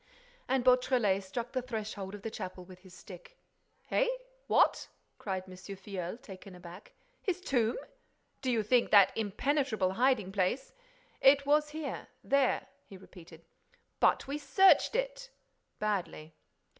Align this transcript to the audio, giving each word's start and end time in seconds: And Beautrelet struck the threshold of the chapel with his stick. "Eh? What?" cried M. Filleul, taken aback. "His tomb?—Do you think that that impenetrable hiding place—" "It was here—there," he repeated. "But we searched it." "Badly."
And 0.47 0.63
Beautrelet 0.63 1.21
struck 1.23 1.51
the 1.51 1.61
threshold 1.61 2.15
of 2.15 2.23
the 2.23 2.31
chapel 2.31 2.65
with 2.65 2.79
his 2.79 2.91
stick. 2.95 3.37
"Eh? 3.91 4.07
What?" 4.47 4.87
cried 5.19 5.43
M. 5.47 5.55
Filleul, 5.55 6.17
taken 6.17 6.55
aback. 6.55 6.93
"His 7.21 7.39
tomb?—Do 7.39 8.51
you 8.51 8.63
think 8.63 8.89
that 8.89 9.09
that 9.09 9.15
impenetrable 9.21 9.91
hiding 9.91 10.31
place—" 10.31 10.73
"It 11.21 11.45
was 11.45 11.69
here—there," 11.69 12.65
he 12.83 12.97
repeated. 12.97 13.45
"But 13.99 14.25
we 14.25 14.39
searched 14.39 14.95
it." 14.95 15.29
"Badly." 15.77 16.33